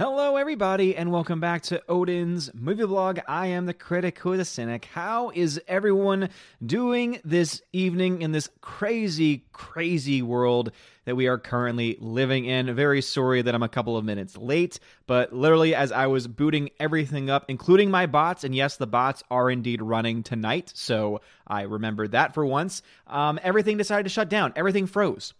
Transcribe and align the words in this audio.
Hello, 0.00 0.36
everybody, 0.36 0.94
and 0.94 1.10
welcome 1.10 1.40
back 1.40 1.62
to 1.62 1.82
Odin's 1.88 2.54
movie 2.54 2.86
blog. 2.86 3.18
I 3.26 3.48
am 3.48 3.66
the 3.66 3.74
critic 3.74 4.20
who 4.20 4.32
is 4.32 4.38
a 4.38 4.44
cynic. 4.44 4.84
How 4.84 5.32
is 5.34 5.60
everyone 5.66 6.28
doing 6.64 7.18
this 7.24 7.62
evening 7.72 8.22
in 8.22 8.30
this 8.30 8.48
crazy, 8.60 9.42
crazy 9.50 10.22
world 10.22 10.70
that 11.04 11.16
we 11.16 11.26
are 11.26 11.36
currently 11.36 11.96
living 11.98 12.44
in? 12.44 12.72
Very 12.76 13.02
sorry 13.02 13.42
that 13.42 13.56
I'm 13.56 13.64
a 13.64 13.68
couple 13.68 13.96
of 13.96 14.04
minutes 14.04 14.36
late, 14.36 14.78
but 15.08 15.32
literally, 15.32 15.74
as 15.74 15.90
I 15.90 16.06
was 16.06 16.28
booting 16.28 16.70
everything 16.78 17.28
up, 17.28 17.46
including 17.48 17.90
my 17.90 18.06
bots, 18.06 18.44
and 18.44 18.54
yes, 18.54 18.76
the 18.76 18.86
bots 18.86 19.24
are 19.32 19.50
indeed 19.50 19.82
running 19.82 20.22
tonight, 20.22 20.70
so 20.76 21.22
I 21.44 21.62
remembered 21.62 22.12
that 22.12 22.34
for 22.34 22.46
once, 22.46 22.82
um, 23.08 23.40
everything 23.42 23.78
decided 23.78 24.04
to 24.04 24.10
shut 24.10 24.28
down. 24.28 24.52
Everything 24.54 24.86
froze 24.86 25.34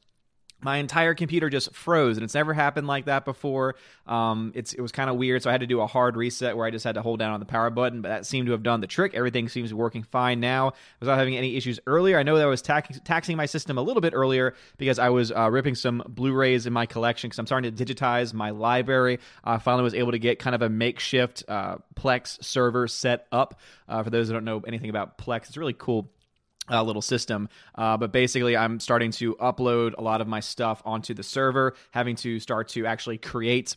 my 0.61 0.79
entire 0.79 1.15
computer 1.15 1.49
just 1.49 1.73
froze 1.75 2.17
and 2.17 2.25
it's 2.25 2.35
never 2.35 2.53
happened 2.53 2.87
like 2.87 3.05
that 3.05 3.25
before. 3.25 3.77
Um, 4.07 4.53
it's, 4.55 4.73
it 4.73 4.81
was 4.81 4.91
kind 4.91 5.11
of 5.11 5.17
weird 5.17 5.43
so 5.43 5.51
i 5.51 5.53
had 5.53 5.61
to 5.61 5.67
do 5.67 5.81
a 5.81 5.87
hard 5.87 6.17
reset 6.17 6.57
where 6.57 6.67
i 6.67 6.71
just 6.71 6.85
had 6.85 6.95
to 6.95 7.03
hold 7.03 7.19
down 7.19 7.33
on 7.33 7.41
the 7.41 7.47
power 7.47 7.69
button 7.69 8.01
but 8.01 8.09
that 8.09 8.27
seemed 8.27 8.47
to 8.47 8.53
have 8.53 8.63
done 8.63 8.81
the 8.81 8.87
trick. 8.87 9.15
Everything 9.15 9.49
seems 9.49 9.73
working 9.73 10.03
fine 10.03 10.41
now. 10.41 10.73
Without 11.01 11.19
having 11.19 11.37
any 11.37 11.57
issues 11.57 11.79
earlier 11.87 12.19
i 12.19 12.23
know 12.23 12.37
that 12.37 12.45
i 12.45 12.47
was 12.47 12.63
tax- 12.63 13.01
taxing 13.05 13.37
my 13.37 13.47
system 13.47 13.79
a 13.79 13.83
little 13.83 14.01
bit 14.01 14.15
earlier 14.15 14.55
because 14.79 14.99
i 14.99 15.11
was 15.11 15.31
uh, 15.31 15.51
ripping 15.51 15.75
some 15.75 16.03
blu-rays 16.09 16.67
in 16.67 16.73
my 16.73 16.87
collection 16.87 17.29
because 17.29 17.39
i'm 17.39 17.47
starting 17.47 17.75
to 17.75 17.85
digitize 17.85 18.33
my 18.33 18.51
library. 18.51 19.19
I 19.45 19.55
uh, 19.55 19.59
finally 19.59 19.85
was 19.85 19.95
able 19.95 20.13
to 20.13 20.19
get 20.19 20.39
kind 20.39 20.55
of 20.55 20.63
a 20.63 20.69
makeshift 20.69 21.45
uh, 21.49 21.77
plex 21.95 22.43
server 22.43 22.89
set 22.89 23.27
up. 23.31 23.61
Uh, 23.89 24.03
for 24.03 24.11
those 24.11 24.29
that 24.29 24.35
don't 24.35 24.45
know 24.45 24.61
anything 24.67 24.91
about 24.91 25.19
plex 25.19 25.49
it's 25.49 25.57
really 25.57 25.75
cool 25.75 26.11
uh, 26.71 26.83
little 26.83 27.03
system. 27.03 27.49
Uh, 27.75 27.97
but 27.97 28.13
basically, 28.13 28.57
I'm 28.57 28.81
starting 28.81 29.11
to 29.13 29.35
upload 29.37 29.95
a 29.99 30.03
lot 30.03 30.21
of 30.21 30.29
my 30.29 30.41
stuff 30.41 30.83
onto 30.85 31.15
the 31.15 31.23
server, 31.23 31.75
having 31.91 32.17
to 32.17 32.41
start 32.41 32.69
to 32.71 32.87
actually 32.87 33.19
create. 33.19 33.77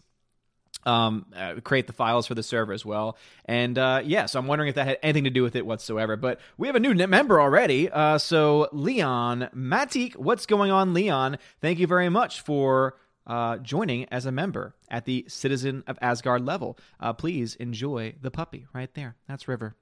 Um, 0.84 1.28
uh, 1.36 1.56
create 1.64 1.86
the 1.86 1.94
files 1.94 2.26
for 2.26 2.34
the 2.34 2.42
server 2.42 2.74
as 2.74 2.84
well, 2.84 3.16
and 3.46 3.78
uh, 3.78 4.02
yeah, 4.04 4.26
so 4.26 4.40
I'm 4.40 4.48
wondering 4.48 4.70
if 4.70 4.76
that 4.76 4.88
had 4.88 4.98
anything 5.04 5.26
to 5.26 5.30
do 5.30 5.44
with 5.44 5.56
it 5.56 5.64
whatsoever. 5.64 6.16
But 6.16 6.40
we 6.58 6.66
have 6.66 6.76
a 6.76 6.80
new 6.80 6.96
member 6.96 7.40
already, 7.40 7.88
uh, 7.88 8.18
so 8.18 8.68
Leon 8.72 9.50
Matik, 9.56 10.16
what's 10.16 10.48
going 10.48 10.72
on, 10.72 10.96
Leon? 10.96 11.38
Thank 11.60 11.78
you 11.78 11.86
very 11.86 12.10
much 12.10 12.42
for 12.42 12.96
uh, 13.28 13.58
joining 13.58 14.06
as 14.10 14.26
a 14.26 14.32
member 14.32 14.74
at 14.90 15.06
the 15.06 15.26
Citizen 15.28 15.84
of 15.88 16.00
Asgard 16.02 16.44
level. 16.46 16.78
Uh, 17.00 17.14
please 17.14 17.56
enjoy 17.56 18.16
the 18.20 18.32
puppy 18.32 18.66
right 18.74 18.94
there. 18.94 19.16
That's 19.28 19.48
River. 19.48 19.76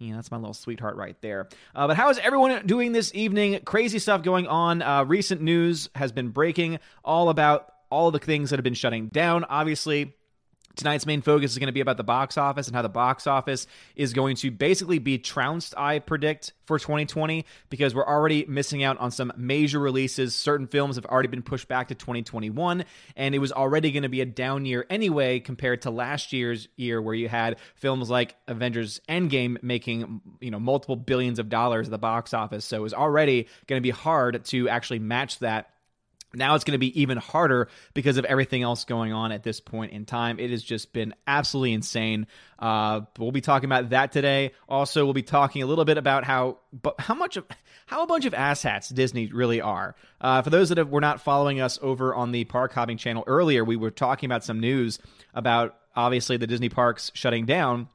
Yeah, 0.00 0.14
that's 0.14 0.30
my 0.30 0.38
little 0.38 0.54
sweetheart 0.54 0.96
right 0.96 1.14
there. 1.20 1.48
Uh, 1.74 1.86
but 1.86 1.96
how 1.96 2.08
is 2.08 2.18
everyone 2.18 2.66
doing 2.66 2.92
this 2.92 3.14
evening? 3.14 3.60
Crazy 3.66 3.98
stuff 3.98 4.22
going 4.22 4.46
on. 4.46 4.80
Uh, 4.80 5.04
recent 5.04 5.42
news 5.42 5.90
has 5.94 6.10
been 6.10 6.30
breaking 6.30 6.78
all 7.04 7.28
about 7.28 7.70
all 7.90 8.10
the 8.10 8.18
things 8.18 8.48
that 8.48 8.56
have 8.56 8.64
been 8.64 8.72
shutting 8.72 9.08
down. 9.08 9.44
Obviously, 9.44 10.14
Tonight's 10.76 11.04
main 11.06 11.20
focus 11.20 11.52
is 11.52 11.58
going 11.58 11.66
to 11.66 11.72
be 11.72 11.80
about 11.80 11.96
the 11.96 12.04
box 12.04 12.38
office 12.38 12.66
and 12.66 12.76
how 12.76 12.82
the 12.82 12.88
box 12.88 13.26
office 13.26 13.66
is 13.96 14.12
going 14.12 14.36
to 14.36 14.50
basically 14.50 14.98
be 14.98 15.18
trounced, 15.18 15.74
I 15.76 15.98
predict, 15.98 16.52
for 16.64 16.78
2020 16.78 17.44
because 17.68 17.94
we're 17.94 18.06
already 18.06 18.44
missing 18.46 18.84
out 18.84 18.96
on 18.98 19.10
some 19.10 19.32
major 19.36 19.80
releases. 19.80 20.34
Certain 20.34 20.68
films 20.68 20.96
have 20.96 21.04
already 21.06 21.28
been 21.28 21.42
pushed 21.42 21.66
back 21.66 21.88
to 21.88 21.94
2021, 21.94 22.84
and 23.16 23.34
it 23.34 23.38
was 23.40 23.50
already 23.50 23.90
going 23.90 24.04
to 24.04 24.08
be 24.08 24.20
a 24.20 24.26
down 24.26 24.64
year 24.64 24.86
anyway 24.88 25.40
compared 25.40 25.82
to 25.82 25.90
last 25.90 26.32
year's 26.32 26.68
year 26.76 27.02
where 27.02 27.14
you 27.14 27.28
had 27.28 27.58
films 27.74 28.08
like 28.08 28.36
Avengers 28.46 29.00
Endgame 29.08 29.60
making, 29.62 30.20
you 30.40 30.50
know, 30.50 30.60
multiple 30.60 30.96
billions 30.96 31.38
of 31.40 31.48
dollars 31.48 31.88
at 31.88 31.90
the 31.90 31.98
box 31.98 32.32
office. 32.32 32.64
So 32.64 32.76
it 32.76 32.82
was 32.82 32.94
already 32.94 33.48
going 33.66 33.78
to 33.78 33.82
be 33.82 33.90
hard 33.90 34.44
to 34.46 34.68
actually 34.68 35.00
match 35.00 35.40
that 35.40 35.70
now 36.34 36.54
it's 36.54 36.64
going 36.64 36.72
to 36.72 36.78
be 36.78 37.00
even 37.00 37.18
harder 37.18 37.68
because 37.94 38.16
of 38.16 38.24
everything 38.24 38.62
else 38.62 38.84
going 38.84 39.12
on 39.12 39.32
at 39.32 39.42
this 39.42 39.60
point 39.60 39.92
in 39.92 40.04
time. 40.04 40.38
It 40.38 40.50
has 40.50 40.62
just 40.62 40.92
been 40.92 41.14
absolutely 41.26 41.72
insane. 41.72 42.26
Uh, 42.58 43.02
we'll 43.18 43.32
be 43.32 43.40
talking 43.40 43.66
about 43.66 43.90
that 43.90 44.12
today. 44.12 44.52
Also, 44.68 45.04
we'll 45.04 45.14
be 45.14 45.22
talking 45.22 45.62
a 45.62 45.66
little 45.66 45.84
bit 45.84 45.98
about 45.98 46.24
how, 46.24 46.58
but 46.72 47.00
how 47.00 47.14
much 47.14 47.36
of 47.36 47.44
how 47.86 48.02
a 48.04 48.06
bunch 48.06 48.24
of 48.24 48.32
asshats 48.32 48.94
Disney 48.94 49.26
really 49.26 49.60
are. 49.60 49.96
Uh, 50.20 50.42
for 50.42 50.50
those 50.50 50.68
that 50.68 50.78
have, 50.78 50.90
were 50.90 51.00
not 51.00 51.20
following 51.20 51.60
us 51.60 51.78
over 51.82 52.14
on 52.14 52.30
the 52.30 52.44
Park 52.44 52.72
Hopping 52.72 52.96
channel 52.96 53.24
earlier, 53.26 53.64
we 53.64 53.76
were 53.76 53.90
talking 53.90 54.28
about 54.28 54.44
some 54.44 54.60
news 54.60 55.00
about 55.34 55.76
obviously 55.96 56.36
the 56.36 56.46
Disney 56.46 56.68
parks 56.68 57.10
shutting 57.14 57.46
down. 57.46 57.88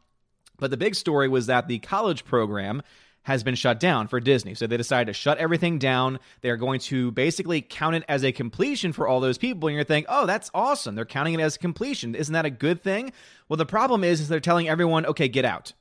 But 0.57 0.71
the 0.71 0.77
big 0.77 0.95
story 0.95 1.27
was 1.27 1.47
that 1.47 1.67
the 1.67 1.79
college 1.79 2.25
program 2.25 2.81
has 3.25 3.43
been 3.43 3.55
shut 3.55 3.79
down 3.79 4.07
for 4.07 4.19
Disney. 4.19 4.53
So 4.53 4.67
they 4.67 4.77
decided 4.77 5.07
to 5.07 5.13
shut 5.13 5.39
everything 5.39 5.79
down. 5.79 6.19
They're 6.41 6.57
going 6.57 6.79
to 6.81 7.09
basically 7.11 7.59
count 7.59 7.95
it 7.95 8.03
as 8.07 8.23
a 8.23 8.31
completion 8.31 8.93
for 8.93 9.07
all 9.07 9.19
those 9.19 9.39
people. 9.39 9.67
And 9.67 9.75
you're 9.75 9.83
thinking, 9.83 10.05
oh, 10.09 10.27
that's 10.27 10.51
awesome. 10.53 10.93
They're 10.93 11.05
counting 11.05 11.33
it 11.33 11.41
as 11.41 11.55
a 11.55 11.59
completion. 11.59 12.13
Isn't 12.13 12.33
that 12.33 12.45
a 12.45 12.51
good 12.51 12.83
thing? 12.83 13.11
Well, 13.49 13.57
the 13.57 13.65
problem 13.65 14.03
is, 14.03 14.21
is 14.21 14.27
they're 14.27 14.39
telling 14.39 14.69
everyone, 14.69 15.07
okay, 15.07 15.27
get 15.27 15.43
out. 15.43 15.73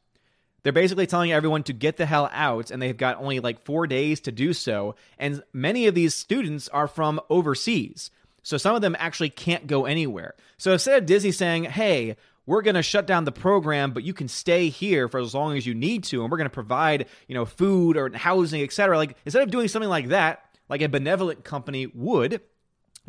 They're 0.62 0.72
basically 0.72 1.06
telling 1.06 1.32
everyone 1.32 1.64
to 1.64 1.74
get 1.74 1.98
the 1.98 2.06
hell 2.06 2.30
out, 2.32 2.70
and 2.70 2.80
they've 2.80 2.96
got 2.96 3.18
only 3.18 3.40
like 3.40 3.66
four 3.66 3.86
days 3.86 4.20
to 4.20 4.32
do 4.32 4.54
so. 4.54 4.94
And 5.18 5.42
many 5.52 5.86
of 5.86 5.94
these 5.94 6.14
students 6.14 6.70
are 6.70 6.88
from 6.88 7.20
overseas. 7.28 8.10
So 8.42 8.56
some 8.56 8.74
of 8.74 8.80
them 8.80 8.96
actually 8.98 9.28
can't 9.28 9.66
go 9.66 9.84
anywhere. 9.84 10.34
So 10.56 10.72
instead 10.72 10.96
of 10.96 11.06
Disney 11.06 11.32
saying, 11.32 11.64
hey, 11.64 12.16
we're 12.46 12.62
going 12.62 12.74
to 12.74 12.82
shut 12.82 13.06
down 13.06 13.24
the 13.24 13.32
program, 13.32 13.92
but 13.92 14.02
you 14.02 14.12
can 14.12 14.28
stay 14.28 14.68
here 14.68 15.08
for 15.08 15.20
as 15.20 15.34
long 15.34 15.56
as 15.56 15.66
you 15.66 15.74
need 15.74 16.04
to, 16.04 16.22
and 16.22 16.30
we're 16.30 16.38
going 16.38 16.48
to 16.48 16.54
provide, 16.54 17.06
you 17.26 17.34
know, 17.34 17.44
food 17.44 17.96
or 17.96 18.10
housing, 18.14 18.62
etc. 18.62 18.96
Like 18.96 19.16
instead 19.24 19.42
of 19.42 19.50
doing 19.50 19.68
something 19.68 19.88
like 19.88 20.08
that, 20.08 20.44
like 20.68 20.82
a 20.82 20.88
benevolent 20.88 21.44
company 21.44 21.86
would 21.86 22.40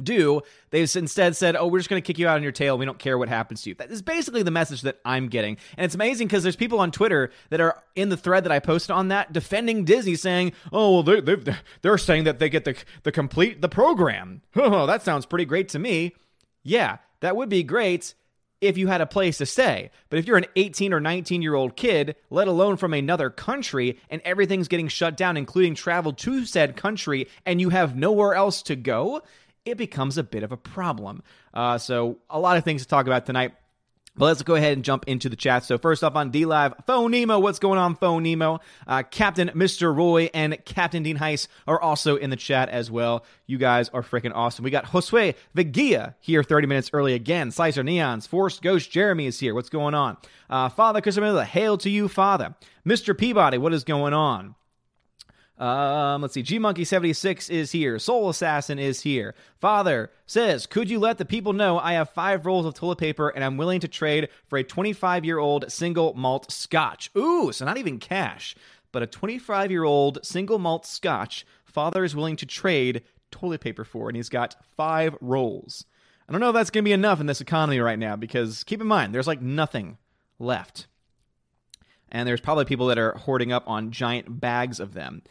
do, 0.02 0.42
they've 0.72 0.94
instead 0.96 1.36
said, 1.36 1.56
"Oh, 1.56 1.68
we're 1.68 1.80
just 1.80 1.90
going 1.90 2.02
to 2.02 2.06
kick 2.06 2.18
you 2.18 2.28
out 2.28 2.36
on 2.36 2.44
your 2.44 2.52
tail. 2.52 2.78
We 2.78 2.86
don't 2.86 3.00
care 3.00 3.18
what 3.18 3.30
happens 3.30 3.62
to 3.64 3.70
you." 3.70 3.76
That 3.76 3.92
is 3.92 4.02
basically 4.02 4.44
the 4.44 4.52
message 4.52 4.82
that 4.82 5.00
I'm 5.06 5.28
getting, 5.28 5.58
and 5.78 5.86
it's 5.86 5.96
amazing 5.96 6.28
because 6.28 6.44
there's 6.44 6.56
people 6.56 6.80
on 6.80 6.92
Twitter 6.92 7.32
that 7.50 7.62
are 7.62 7.82
in 7.96 8.10
the 8.10 8.18
thread 8.18 8.44
that 8.44 8.52
I 8.52 8.60
posted 8.60 8.92
on 8.92 9.08
that 9.10 9.32
defending 9.32 9.86
Disney, 9.86 10.16
saying, 10.16 10.52
"Oh, 10.72 11.02
well, 11.02 11.04
they're 11.04 11.38
they're, 11.82 11.98
saying 11.98 12.26
that 12.26 12.40
they 12.40 12.50
get 12.50 12.66
the 12.66 12.76
the 13.04 13.12
complete 13.12 13.62
the 13.62 13.70
program." 13.70 14.42
Oh, 14.56 14.86
that 14.88 15.04
sounds 15.04 15.26
pretty 15.26 15.46
great 15.46 15.70
to 15.70 15.80
me. 15.80 16.14
Yeah, 16.64 16.98
that 17.22 17.36
would 17.36 17.50
be 17.50 17.64
great 17.64 18.16
if 18.62 18.78
you 18.78 18.88
had 18.88 19.02
a 19.02 19.06
place 19.06 19.38
to 19.40 19.46
stay. 19.46 19.92
But 20.10 20.20
if 20.20 20.28
you're 20.28 20.38
an 20.38 20.46
18 20.56 20.94
or 20.94 21.00
19 21.00 21.42
year 21.42 21.56
old 21.56 21.76
kid, 21.76 22.16
let 22.30 22.48
alone 22.48 22.78
from 22.78 22.94
another 22.94 23.30
country, 23.30 24.00
and 24.10 24.22
everything's 24.24 24.68
getting 24.68 24.88
shut 24.88 25.18
down, 25.18 25.38
including 25.38 25.76
travel 25.76 26.14
to 26.14 26.46
said 26.46 26.76
country, 26.76 27.28
and 27.46 27.60
you 27.60 27.70
have 27.70 27.96
nowhere 27.96 28.34
else 28.34 28.62
to 28.64 28.76
go, 28.76 29.22
it 29.66 29.78
becomes 29.78 30.18
a 30.18 30.24
bit 30.24 30.44
of 30.44 30.52
a 30.52 30.58
problem. 30.58 31.24
Uh, 31.54 31.78
so, 31.78 32.18
a 32.30 32.40
lot 32.40 32.58
of 32.58 32.64
things 32.64 32.84
to 32.84 32.88
talk 32.88 33.08
about 33.08 33.26
tonight. 33.26 33.54
But 34.18 34.26
let's 34.26 34.44
go 34.44 34.56
ahead 34.56 34.74
and 34.74 34.84
jump 34.84 35.06
into 35.08 35.28
the 35.28 35.36
chat. 35.36 35.66
So 35.66 35.78
first 35.78 36.04
off 36.04 36.16
on 36.16 36.32
DLive, 36.32 36.86
Phone 36.86 37.12
Nemo, 37.12 37.40
what's 37.40 37.60
going 37.60 37.78
on, 37.78 37.96
Phone 37.96 38.24
Nemo? 38.24 38.60
Uh, 38.88 39.04
Captain 39.04 39.50
Mr. 39.50 39.96
Roy 39.96 40.30
and 40.34 40.58
Captain 40.64 41.04
Dean 41.04 41.18
Heiss 41.18 41.48
are 41.68 41.82
also 41.82 42.16
in 42.16 42.30
the 42.30 42.36
chat 42.36 42.70
as 42.70 42.90
well. 42.90 43.26
You 43.46 43.58
guys 43.58 43.90
are 43.90 44.02
freaking 44.02 44.32
awesome. 44.34 44.64
We 44.64 44.72
got 44.72 44.86
Josue 44.86 45.36
Vigia 45.56 46.16
here 46.22 46.44
30 46.44 46.68
minutes 46.68 46.90
early 46.94 47.14
again. 47.14 47.52
Slicer 47.52 47.84
Neons, 47.84 48.28
Forced 48.28 48.62
Ghost 48.62 48.90
Jeremy 48.90 49.26
is 49.26 49.40
here. 49.40 49.54
What's 49.54 49.70
going 49.70 49.94
on? 49.94 50.18
Uh, 50.50 50.70
Father 50.70 51.02
Christopher, 51.02 51.44
hail 51.44 51.78
to 51.80 51.90
you, 51.90 52.08
Father. 52.08 52.56
Mr. 52.88 53.18
Peabody, 53.18 53.58
what 53.58 53.74
is 53.74 53.84
going 53.84 54.14
on? 54.14 54.56
Um, 55.58 56.22
let's 56.22 56.34
see. 56.34 56.42
G 56.42 56.60
Monkey 56.60 56.84
76 56.84 57.50
is 57.50 57.72
here. 57.72 57.98
Soul 57.98 58.30
Assassin 58.30 58.78
is 58.78 59.02
here. 59.02 59.36
Father 59.60 60.12
says, 60.26 60.66
Could 60.66 60.90
you 60.90 61.00
let 61.00 61.18
the 61.18 61.26
people 61.26 61.54
know 61.54 61.80
I 61.80 61.94
have 61.94 62.10
five 62.10 62.46
rolls 62.46 62.66
of 62.66 62.74
toilet 62.74 62.98
paper 62.98 63.30
and 63.30 63.44
I'm 63.44 63.56
willing 63.56 63.80
to 63.80 63.88
trade 63.88 64.30
for 64.48 64.58
a 64.58 64.64
25 64.64 65.24
year 65.24 65.40
old 65.40 65.72
single 65.72 66.14
malt 66.14 66.52
scotch? 66.52 67.10
Ooh, 67.18 67.54
so 67.54 67.64
not 67.64 67.78
even 67.78 68.00
cash, 68.00 68.56
but 68.92 69.02
a 69.02 69.08
25 69.08 69.72
year 69.72 69.86
old 69.86 70.20
single 70.24 70.60
malt 70.60 70.86
scotch. 70.86 71.46
Father 71.64 72.04
is 72.04 72.16
willing 72.16 72.36
to 72.38 72.46
trade 72.46 73.04
toilet 73.32 73.62
paper 73.62 73.86
for, 73.86 74.10
and 74.10 74.16
he's 74.16 74.30
got 74.30 74.56
five 74.76 75.16
rolls. 75.22 75.86
I 76.28 76.32
don't 76.32 76.42
know 76.42 76.50
if 76.50 76.56
that's 76.56 76.70
going 76.70 76.84
to 76.84 76.90
be 76.90 76.94
enough 76.94 77.20
in 77.22 77.28
this 77.28 77.42
economy 77.42 77.80
right 77.80 78.00
now 78.00 78.16
because 78.16 78.64
keep 78.64 78.82
in 78.82 78.88
mind, 78.88 79.14
there's 79.14 79.28
like 79.28 79.42
nothing 79.42 79.98
left. 80.40 80.88
And 82.12 82.28
there's 82.28 82.42
probably 82.42 82.66
people 82.66 82.88
that 82.88 82.98
are 82.98 83.14
hoarding 83.14 83.52
up 83.52 83.64
on 83.68 83.92
giant 83.92 84.40
bags 84.40 84.80
of 84.80 84.94
them. 84.94 85.22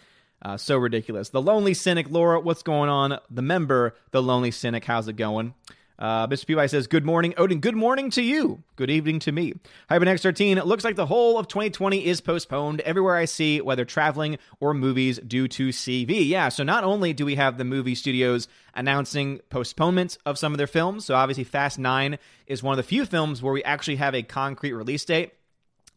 Uh, 0.44 0.56
so 0.58 0.76
ridiculous. 0.76 1.30
The 1.30 1.40
Lonely 1.40 1.72
Cynic, 1.74 2.10
Laura, 2.10 2.38
what's 2.38 2.62
going 2.62 2.90
on? 2.90 3.18
The 3.30 3.42
member, 3.42 3.94
The 4.10 4.22
Lonely 4.22 4.50
Cynic, 4.50 4.84
how's 4.84 5.08
it 5.08 5.16
going? 5.16 5.54
Uh, 5.98 6.26
Mr. 6.26 6.54
PY 6.54 6.66
says, 6.66 6.86
Good 6.86 7.06
morning, 7.06 7.34
Odin. 7.36 7.60
Good 7.60 7.76
morning 7.76 8.10
to 8.10 8.22
you. 8.22 8.62
Good 8.76 8.90
evening 8.90 9.20
to 9.20 9.32
me. 9.32 9.54
Hypernex13, 9.88 10.56
it 10.56 10.66
looks 10.66 10.82
like 10.82 10.96
the 10.96 11.06
whole 11.06 11.38
of 11.38 11.46
2020 11.46 12.04
is 12.04 12.20
postponed 12.20 12.80
everywhere 12.80 13.16
I 13.16 13.26
see, 13.26 13.60
whether 13.60 13.84
traveling 13.84 14.38
or 14.58 14.74
movies 14.74 15.20
due 15.20 15.46
to 15.48 15.68
CV. 15.68 16.28
Yeah, 16.28 16.48
so 16.48 16.64
not 16.64 16.84
only 16.84 17.12
do 17.12 17.24
we 17.24 17.36
have 17.36 17.56
the 17.56 17.64
movie 17.64 17.94
studios 17.94 18.48
announcing 18.74 19.40
postponements 19.50 20.18
of 20.26 20.36
some 20.36 20.52
of 20.52 20.58
their 20.58 20.66
films, 20.66 21.04
so 21.04 21.14
obviously 21.14 21.44
Fast 21.44 21.78
9 21.78 22.18
is 22.48 22.62
one 22.62 22.72
of 22.72 22.76
the 22.76 22.82
few 22.82 23.06
films 23.06 23.40
where 23.40 23.52
we 23.52 23.62
actually 23.62 23.96
have 23.96 24.16
a 24.16 24.22
concrete 24.22 24.72
release 24.72 25.04
date. 25.04 25.32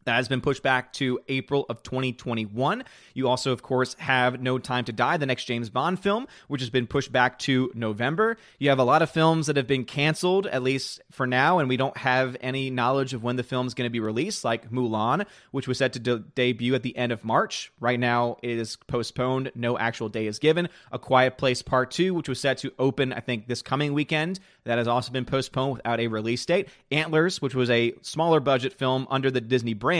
That 0.07 0.15
has 0.15 0.29
been 0.29 0.39
pushed 0.39 0.63
back 0.63 0.93
to 0.93 1.19
April 1.27 1.65
of 1.67 1.83
2021. 1.83 2.85
You 3.13 3.27
also, 3.27 3.51
of 3.51 3.61
course, 3.61 3.93
have 3.99 4.41
No 4.41 4.57
Time 4.57 4.85
to 4.85 4.93
Die, 4.93 5.17
the 5.17 5.25
next 5.25 5.43
James 5.43 5.69
Bond 5.69 5.99
film, 5.99 6.27
which 6.47 6.61
has 6.61 6.69
been 6.69 6.87
pushed 6.87 7.11
back 7.11 7.37
to 7.39 7.69
November. 7.75 8.37
You 8.57 8.69
have 8.69 8.79
a 8.79 8.85
lot 8.85 9.01
of 9.01 9.09
films 9.09 9.47
that 9.47 9.57
have 9.57 9.67
been 9.67 9.83
canceled, 9.83 10.47
at 10.47 10.63
least 10.63 11.01
for 11.11 11.27
now, 11.27 11.59
and 11.59 11.67
we 11.67 11.75
don't 11.75 11.97
have 11.97 12.37
any 12.39 12.69
knowledge 12.69 13.13
of 13.13 13.21
when 13.21 13.35
the 13.35 13.43
film 13.43 13.67
is 13.67 13.73
going 13.73 13.85
to 13.85 13.91
be 13.91 13.99
released, 13.99 14.45
like 14.45 14.71
Mulan, 14.71 15.25
which 15.51 15.67
was 15.67 15.77
set 15.77 15.91
to 15.91 15.99
de- 15.99 16.19
debut 16.19 16.73
at 16.73 16.83
the 16.83 16.95
end 16.95 17.11
of 17.11 17.25
March. 17.25 17.73
Right 17.81 17.99
now, 17.99 18.37
it 18.41 18.57
is 18.57 18.77
postponed. 18.87 19.51
No 19.55 19.77
actual 19.77 20.07
day 20.07 20.27
is 20.27 20.39
given. 20.39 20.69
A 20.89 20.99
Quiet 20.99 21.37
Place 21.37 21.61
Part 21.61 21.91
2, 21.91 22.13
which 22.13 22.29
was 22.29 22.39
set 22.39 22.59
to 22.59 22.71
open, 22.79 23.11
I 23.11 23.19
think, 23.19 23.49
this 23.49 23.61
coming 23.61 23.93
weekend, 23.93 24.39
that 24.63 24.77
has 24.77 24.87
also 24.87 25.11
been 25.11 25.25
postponed 25.25 25.73
without 25.73 25.99
a 25.99 26.07
release 26.07 26.45
date. 26.45 26.69
Antlers, 26.91 27.41
which 27.41 27.55
was 27.55 27.69
a 27.69 27.93
smaller 28.03 28.39
budget 28.39 28.71
film 28.71 29.05
under 29.09 29.29
the 29.29 29.41
Disney 29.41 29.73
brand 29.73 29.96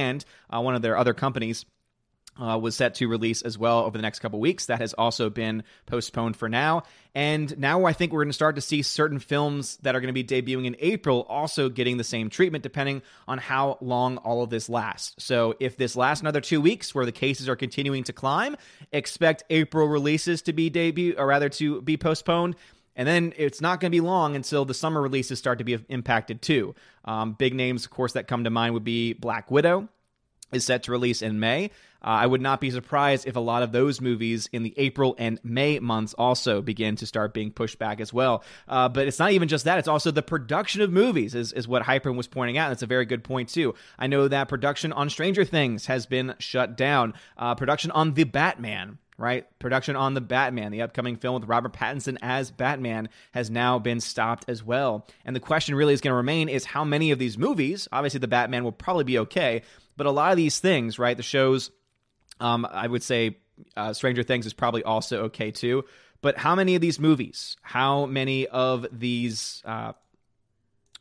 uh, 0.53 0.61
one 0.61 0.75
of 0.75 0.81
their 0.81 0.97
other 0.97 1.13
companies, 1.13 1.65
uh, 2.39 2.57
was 2.57 2.75
set 2.75 2.95
to 2.95 3.07
release 3.07 3.41
as 3.41 3.57
well 3.57 3.79
over 3.79 3.97
the 3.97 4.01
next 4.01 4.19
couple 4.19 4.39
weeks. 4.39 4.67
That 4.67 4.79
has 4.79 4.93
also 4.93 5.29
been 5.29 5.63
postponed 5.85 6.37
for 6.37 6.49
now. 6.49 6.83
And 7.15 7.57
now 7.57 7.85
I 7.85 7.93
think 7.93 8.11
we're 8.11 8.23
going 8.23 8.29
to 8.29 8.33
start 8.33 8.55
to 8.55 8.61
see 8.61 8.83
certain 8.83 9.19
films 9.19 9.77
that 9.77 9.95
are 9.95 10.01
going 10.01 10.13
to 10.13 10.23
be 10.23 10.23
debuting 10.23 10.65
in 10.65 10.75
April 10.79 11.25
also 11.27 11.67
getting 11.69 11.97
the 11.97 12.03
same 12.03 12.29
treatment, 12.29 12.63
depending 12.63 13.01
on 13.27 13.39
how 13.39 13.77
long 13.81 14.17
all 14.17 14.43
of 14.43 14.49
this 14.49 14.69
lasts. 14.69 15.15
So 15.23 15.55
if 15.59 15.77
this 15.77 15.95
lasts 15.95 16.21
another 16.21 16.41
two 16.41 16.61
weeks 16.61 16.93
where 16.93 17.05
the 17.05 17.11
cases 17.11 17.49
are 17.49 17.55
continuing 17.55 18.03
to 18.03 18.13
climb, 18.13 18.55
expect 18.91 19.43
April 19.49 19.87
releases 19.87 20.43
to 20.43 20.53
be 20.53 20.69
debut, 20.69 21.15
or 21.17 21.25
rather 21.25 21.49
to 21.49 21.81
be 21.81 21.97
postponed. 21.97 22.55
And 22.97 23.07
then 23.07 23.33
it's 23.37 23.61
not 23.61 23.79
going 23.79 23.91
to 23.91 23.95
be 23.95 24.01
long 24.01 24.35
until 24.35 24.65
the 24.65 24.73
summer 24.73 25.01
releases 25.01 25.39
start 25.39 25.59
to 25.59 25.63
be 25.63 25.77
impacted 25.87 26.41
too. 26.41 26.75
Um, 27.05 27.33
big 27.33 27.53
names, 27.53 27.85
of 27.85 27.91
course, 27.91 28.13
that 28.13 28.27
come 28.27 28.43
to 28.43 28.49
mind 28.49 28.73
would 28.73 28.83
be 28.83 29.13
Black 29.13 29.49
Widow, 29.49 29.87
is 30.51 30.65
set 30.65 30.83
to 30.83 30.91
release 30.91 31.21
in 31.21 31.39
May. 31.39 31.71
Uh, 32.01 32.21
I 32.21 32.25
would 32.25 32.41
not 32.41 32.61
be 32.61 32.71
surprised 32.71 33.27
if 33.27 33.35
a 33.35 33.39
lot 33.39 33.63
of 33.63 33.71
those 33.71 34.01
movies 34.01 34.49
in 34.51 34.63
the 34.63 34.73
April 34.77 35.15
and 35.17 35.39
May 35.43 35.79
months 35.79 36.13
also 36.13 36.61
begin 36.61 36.95
to 36.97 37.05
start 37.05 37.33
being 37.33 37.51
pushed 37.51 37.79
back 37.79 37.99
as 37.99 38.13
well. 38.13 38.43
Uh, 38.67 38.87
but 38.87 39.07
it's 39.07 39.19
not 39.19 39.31
even 39.31 39.47
just 39.47 39.65
that; 39.65 39.79
it's 39.79 39.87
also 39.87 40.11
the 40.11 40.23
production 40.23 40.81
of 40.81 40.91
movies, 40.91 41.35
is, 41.35 41.53
is 41.53 41.67
what 41.67 41.83
Hypern 41.83 42.15
was 42.15 42.27
pointing 42.27 42.57
out. 42.57 42.69
That's 42.69 42.83
a 42.83 42.87
very 42.87 43.05
good 43.05 43.23
point 43.23 43.49
too. 43.49 43.75
I 43.97 44.07
know 44.07 44.27
that 44.27 44.47
production 44.47 44.93
on 44.93 45.09
Stranger 45.09 45.43
Things 45.43 45.87
has 45.87 46.05
been 46.05 46.35
shut 46.39 46.77
down. 46.77 47.13
Uh, 47.37 47.55
production 47.55 47.91
on 47.91 48.13
The 48.13 48.23
Batman 48.23 48.99
right? 49.17 49.45
Production 49.59 49.95
on 49.95 50.13
the 50.13 50.21
Batman, 50.21 50.71
the 50.71 50.81
upcoming 50.81 51.17
film 51.17 51.39
with 51.39 51.49
Robert 51.49 51.73
Pattinson 51.73 52.17
as 52.21 52.51
Batman, 52.51 53.09
has 53.31 53.49
now 53.49 53.79
been 53.79 53.99
stopped 53.99 54.45
as 54.47 54.63
well. 54.63 55.07
And 55.25 55.35
the 55.35 55.39
question 55.39 55.75
really 55.75 55.93
is 55.93 56.01
going 56.01 56.11
to 56.11 56.17
remain 56.17 56.49
is 56.49 56.65
how 56.65 56.83
many 56.83 57.11
of 57.11 57.19
these 57.19 57.37
movies, 57.37 57.87
obviously 57.91 58.19
the 58.19 58.27
Batman 58.27 58.63
will 58.63 58.71
probably 58.71 59.03
be 59.03 59.19
okay, 59.19 59.63
but 59.95 60.05
a 60.05 60.11
lot 60.11 60.31
of 60.31 60.37
these 60.37 60.59
things, 60.59 60.99
right? 60.99 61.17
The 61.17 61.23
shows, 61.23 61.71
um, 62.39 62.67
I 62.69 62.85
would 62.87 63.01
say 63.01 63.37
uh, 63.75 63.93
Stranger 63.93 64.21
Things 64.21 64.45
is 64.45 64.53
probably 64.53 64.83
also 64.83 65.23
okay 65.25 65.49
too. 65.51 65.83
But 66.21 66.37
how 66.37 66.55
many 66.55 66.75
of 66.75 66.81
these 66.81 66.99
movies, 66.99 67.57
how 67.61 68.05
many 68.05 68.47
of 68.47 68.85
these 68.91 69.61
uh, 69.65 69.93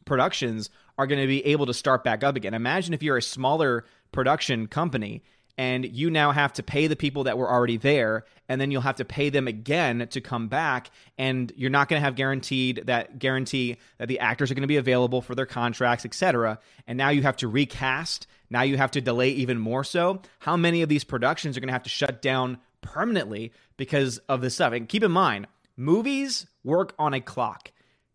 productions 0.04 0.70
are 0.98 1.06
going 1.06 1.20
to 1.20 1.26
be 1.26 1.44
able 1.46 1.66
to 1.66 1.74
start 1.74 2.04
back 2.04 2.24
up 2.24 2.36
again? 2.36 2.54
Imagine 2.54 2.94
if 2.94 3.02
you're 3.02 3.16
a 3.16 3.22
smaller 3.22 3.84
production 4.12 4.66
company 4.66 5.22
and 5.58 5.86
you 5.86 6.10
now 6.10 6.32
have 6.32 6.52
to 6.54 6.62
pay 6.62 6.86
the 6.86 6.96
people 6.96 7.24
that 7.24 7.38
were 7.38 7.50
already 7.50 7.76
there 7.76 8.24
and 8.48 8.60
then 8.60 8.70
you'll 8.70 8.82
have 8.82 8.96
to 8.96 9.04
pay 9.04 9.30
them 9.30 9.48
again 9.48 10.06
to 10.10 10.20
come 10.20 10.48
back 10.48 10.90
and 11.18 11.52
you're 11.56 11.70
not 11.70 11.88
going 11.88 12.00
to 12.00 12.04
have 12.04 12.14
guaranteed 12.14 12.82
that 12.86 13.18
guarantee 13.18 13.76
that 13.98 14.08
the 14.08 14.20
actors 14.20 14.50
are 14.50 14.54
going 14.54 14.62
to 14.62 14.68
be 14.68 14.76
available 14.76 15.22
for 15.22 15.34
their 15.34 15.46
contracts 15.46 16.04
etc 16.04 16.58
and 16.86 16.98
now 16.98 17.08
you 17.08 17.22
have 17.22 17.36
to 17.38 17.48
recast. 17.48 18.26
Now 18.48 18.62
you 18.62 18.76
have 18.76 18.92
to 18.92 19.00
delay 19.00 19.30
even 19.30 19.58
more 19.58 19.82
so. 19.82 20.22
How 20.38 20.56
many 20.56 20.82
of 20.82 20.88
these 20.88 21.04
productions 21.04 21.56
are 21.56 21.60
going 21.60 21.68
to 21.68 21.72
have 21.72 21.82
to 21.82 21.90
shut 21.90 22.22
down 22.22 22.58
permanently 22.80 23.52
because 23.76 24.18
of 24.28 24.40
this 24.40 24.54
stuff? 24.54 24.72
And 24.72 24.88
keep 24.88 25.02
in 25.02 25.10
mind 25.10 25.46
movies 25.76 26.46
work 26.64 26.94
on 26.98 27.14
a 27.14 27.20
clock. 27.20 27.72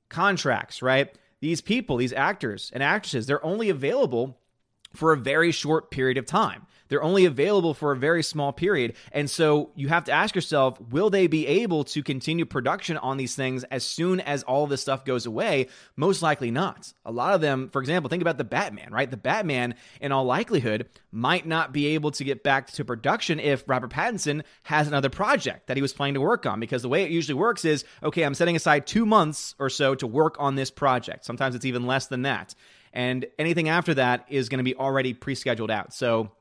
Contracts 0.09 0.81
right? 0.81 1.13
These 1.41 1.61
people 1.61 1.97
these 1.97 2.13
actors 2.13 2.71
and 2.73 2.83
actresses 2.83 3.25
they're 3.25 3.43
only 3.45 3.69
available 3.69 4.37
for 4.93 5.13
a 5.13 5.17
very 5.17 5.51
short 5.51 5.89
period 5.89 6.17
of 6.17 6.25
time 6.25 6.67
they're 6.91 7.01
only 7.01 7.23
available 7.23 7.73
for 7.73 7.93
a 7.93 7.97
very 7.97 8.21
small 8.21 8.51
period. 8.51 8.95
And 9.13 9.29
so 9.29 9.71
you 9.75 9.87
have 9.87 10.03
to 10.03 10.11
ask 10.11 10.35
yourself, 10.35 10.77
will 10.91 11.09
they 11.09 11.27
be 11.27 11.47
able 11.47 11.85
to 11.85 12.03
continue 12.03 12.45
production 12.45 12.97
on 12.97 13.15
these 13.15 13.33
things 13.33 13.63
as 13.63 13.85
soon 13.85 14.19
as 14.19 14.43
all 14.43 14.67
this 14.67 14.81
stuff 14.81 15.05
goes 15.05 15.25
away? 15.25 15.69
Most 15.95 16.21
likely 16.21 16.51
not. 16.51 16.91
A 17.05 17.11
lot 17.13 17.33
of 17.33 17.39
them, 17.39 17.69
for 17.69 17.79
example, 17.79 18.09
think 18.09 18.21
about 18.21 18.37
the 18.37 18.43
Batman, 18.43 18.91
right? 18.91 19.09
The 19.09 19.15
Batman, 19.15 19.75
in 20.01 20.11
all 20.11 20.25
likelihood, 20.25 20.89
might 21.13 21.47
not 21.47 21.71
be 21.71 21.87
able 21.87 22.11
to 22.11 22.25
get 22.25 22.43
back 22.43 22.69
to 22.71 22.83
production 22.83 23.39
if 23.39 23.63
Robert 23.69 23.91
Pattinson 23.91 24.43
has 24.63 24.89
another 24.89 25.09
project 25.09 25.67
that 25.67 25.77
he 25.77 25.81
was 25.81 25.93
planning 25.93 26.15
to 26.15 26.21
work 26.21 26.45
on. 26.45 26.59
Because 26.59 26.81
the 26.81 26.89
way 26.89 27.03
it 27.03 27.11
usually 27.11 27.35
works 27.35 27.63
is, 27.63 27.85
okay, 28.03 28.23
I'm 28.23 28.35
setting 28.35 28.57
aside 28.57 28.85
two 28.85 29.05
months 29.05 29.55
or 29.59 29.69
so 29.69 29.95
to 29.95 30.05
work 30.05 30.35
on 30.39 30.55
this 30.55 30.69
project. 30.69 31.23
Sometimes 31.23 31.55
it's 31.55 31.63
even 31.63 31.87
less 31.87 32.07
than 32.07 32.23
that. 32.23 32.53
And 32.91 33.25
anything 33.39 33.69
after 33.69 33.93
that 33.93 34.25
is 34.27 34.49
going 34.49 34.57
to 34.57 34.65
be 34.65 34.75
already 34.75 35.13
pre 35.13 35.35
scheduled 35.35 35.71
out. 35.71 35.93
So, 35.93 36.31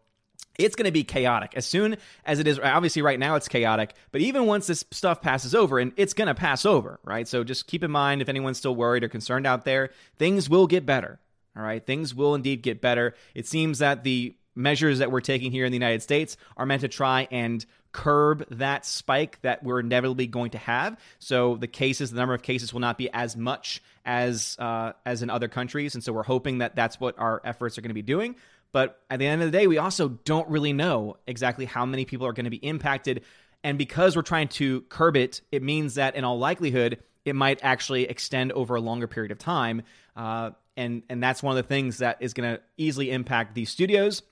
it's 0.60 0.76
going 0.76 0.86
to 0.86 0.92
be 0.92 1.04
chaotic. 1.04 1.52
As 1.56 1.66
soon 1.66 1.96
as 2.24 2.38
it 2.38 2.46
is 2.46 2.58
obviously 2.58 3.02
right 3.02 3.18
now 3.18 3.34
it's 3.36 3.48
chaotic 3.48 3.94
but 4.12 4.20
even 4.20 4.46
once 4.46 4.66
this 4.66 4.84
stuff 4.90 5.20
passes 5.20 5.54
over 5.54 5.78
and 5.78 5.92
it's 5.96 6.14
going 6.14 6.28
to 6.28 6.34
pass 6.34 6.64
over 6.64 7.00
right? 7.04 7.26
So 7.26 7.44
just 7.44 7.66
keep 7.66 7.82
in 7.82 7.90
mind 7.90 8.22
if 8.22 8.28
anyone's 8.28 8.58
still 8.58 8.74
worried 8.74 9.04
or 9.04 9.08
concerned 9.08 9.46
out 9.46 9.64
there 9.64 9.90
things 10.18 10.48
will 10.48 10.66
get 10.66 10.86
better 10.86 11.18
all 11.56 11.62
right? 11.62 11.84
Things 11.84 12.14
will 12.14 12.34
indeed 12.34 12.62
get 12.62 12.80
better. 12.80 13.14
It 13.34 13.46
seems 13.46 13.80
that 13.80 14.04
the 14.04 14.36
measures 14.54 14.98
that 14.98 15.10
we're 15.10 15.20
taking 15.20 15.52
here 15.52 15.64
in 15.64 15.72
the 15.72 15.76
united 15.76 16.02
states 16.02 16.36
are 16.56 16.66
meant 16.66 16.80
to 16.80 16.88
try 16.88 17.28
and 17.30 17.64
curb 17.92 18.44
that 18.50 18.84
spike 18.84 19.40
that 19.42 19.62
we're 19.62 19.80
inevitably 19.80 20.26
going 20.26 20.50
to 20.50 20.58
have. 20.58 20.96
So 21.18 21.56
the 21.56 21.66
cases 21.66 22.10
the 22.10 22.18
number 22.18 22.34
of 22.34 22.42
cases 22.42 22.72
will 22.72 22.80
not 22.80 22.98
be 22.98 23.10
as 23.12 23.36
much 23.36 23.82
as 24.04 24.56
uh, 24.58 24.92
as 25.06 25.22
in 25.22 25.30
other 25.30 25.48
countries 25.48 25.94
and 25.94 26.02
so 26.02 26.12
we're 26.12 26.22
hoping 26.22 26.58
that 26.58 26.74
that's 26.76 27.00
what 27.00 27.18
our 27.18 27.40
efforts 27.44 27.78
are 27.78 27.80
going 27.80 27.90
to 27.90 27.94
be 27.94 28.02
doing 28.02 28.36
but 28.72 29.00
at 29.10 29.18
the 29.18 29.26
end 29.26 29.42
of 29.42 29.50
the 29.50 29.58
day, 29.58 29.66
we 29.66 29.78
also 29.78 30.08
don't 30.08 30.48
really 30.48 30.72
know 30.72 31.16
exactly 31.26 31.64
how 31.64 31.84
many 31.84 32.04
people 32.04 32.26
are 32.26 32.32
going 32.32 32.44
to 32.44 32.50
be 32.50 32.56
impacted. 32.56 33.22
And 33.62 33.76
because 33.78 34.16
we're 34.16 34.22
trying 34.22 34.48
to 34.48 34.82
curb 34.82 35.16
it, 35.16 35.40
it 35.52 35.62
means 35.62 35.94
that 35.94 36.14
in 36.14 36.24
all 36.24 36.38
likelihood, 36.38 36.98
it 37.24 37.34
might 37.34 37.60
actually 37.62 38.04
extend 38.04 38.52
over 38.52 38.74
a 38.76 38.80
longer 38.80 39.06
period 39.06 39.32
of 39.32 39.38
time. 39.38 39.82
Uh, 40.16 40.50
and, 40.76 41.02
and 41.10 41.22
that's 41.22 41.42
one 41.42 41.56
of 41.56 41.62
the 41.62 41.68
things 41.68 41.98
that 41.98 42.18
is 42.20 42.32
going 42.32 42.54
to 42.54 42.62
easily 42.76 43.10
impact 43.10 43.54
these 43.54 43.70
studios 43.70 44.22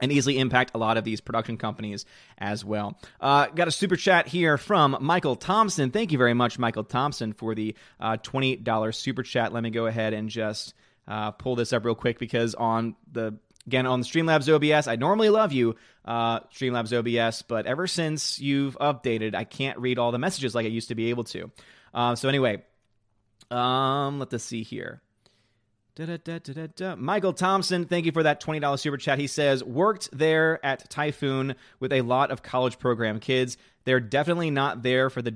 and 0.00 0.12
easily 0.12 0.38
impact 0.38 0.72
a 0.74 0.78
lot 0.78 0.96
of 0.96 1.04
these 1.04 1.20
production 1.20 1.56
companies 1.56 2.04
as 2.36 2.64
well. 2.64 2.98
Uh, 3.20 3.46
got 3.46 3.68
a 3.68 3.72
super 3.72 3.96
chat 3.96 4.28
here 4.28 4.56
from 4.58 4.96
Michael 5.00 5.36
Thompson. 5.36 5.90
Thank 5.90 6.12
you 6.12 6.18
very 6.18 6.34
much, 6.34 6.58
Michael 6.58 6.84
Thompson, 6.84 7.32
for 7.32 7.54
the 7.54 7.74
uh, 7.98 8.16
$20 8.18 8.94
super 8.94 9.22
chat. 9.22 9.52
Let 9.52 9.62
me 9.62 9.70
go 9.70 9.86
ahead 9.86 10.12
and 10.12 10.28
just 10.28 10.74
uh, 11.08 11.32
pull 11.32 11.56
this 11.56 11.72
up 11.72 11.84
real 11.84 11.94
quick 11.94 12.18
because 12.18 12.54
on 12.54 12.94
the 13.10 13.38
Again, 13.68 13.84
on 13.84 14.00
the 14.00 14.06
Streamlabs 14.06 14.48
OBS, 14.48 14.88
I 14.88 14.96
normally 14.96 15.28
love 15.28 15.52
you, 15.52 15.76
uh, 16.06 16.40
Streamlabs 16.40 16.90
OBS, 16.90 17.42
but 17.42 17.66
ever 17.66 17.86
since 17.86 18.40
you've 18.40 18.78
updated, 18.78 19.34
I 19.34 19.44
can't 19.44 19.78
read 19.78 19.98
all 19.98 20.10
the 20.10 20.18
messages 20.18 20.54
like 20.54 20.64
I 20.64 20.70
used 20.70 20.88
to 20.88 20.94
be 20.94 21.10
able 21.10 21.24
to. 21.24 21.50
Uh, 21.92 22.14
so 22.14 22.30
anyway, 22.30 22.62
um, 23.50 24.20
let 24.20 24.32
us 24.32 24.42
see 24.42 24.62
here. 24.62 25.02
Da-da-da-da-da. 25.96 26.96
Michael 26.96 27.34
Thompson, 27.34 27.84
thank 27.84 28.06
you 28.06 28.12
for 28.12 28.22
that 28.22 28.40
$20 28.40 28.80
super 28.80 28.96
chat. 28.96 29.18
He 29.18 29.26
says, 29.26 29.62
worked 29.62 30.08
there 30.12 30.64
at 30.64 30.88
Typhoon 30.88 31.54
with 31.78 31.92
a 31.92 32.00
lot 32.00 32.30
of 32.30 32.42
college 32.42 32.78
program 32.78 33.20
kids. 33.20 33.58
They're 33.84 34.00
definitely 34.00 34.50
not 34.50 34.82
there 34.82 35.10
for 35.10 35.20
the 35.20 35.30